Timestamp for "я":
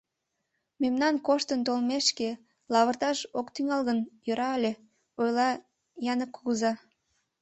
6.11-6.13